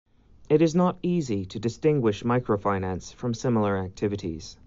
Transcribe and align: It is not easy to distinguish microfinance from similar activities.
It 0.49 0.63
is 0.63 0.73
not 0.73 0.97
easy 1.03 1.45
to 1.45 1.59
distinguish 1.59 2.23
microfinance 2.23 3.13
from 3.13 3.35
similar 3.35 3.77
activities. 3.77 4.57